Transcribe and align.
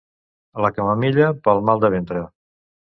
La 0.65 0.71
camamilla 0.79 1.29
pel 1.47 1.65
mal 1.71 1.87
de 1.87 1.95
ventre. 1.99 2.29